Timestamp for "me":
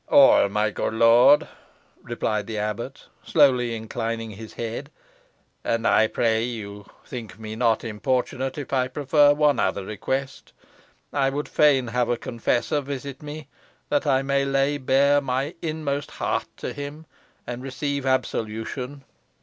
7.37-7.55, 13.21-13.47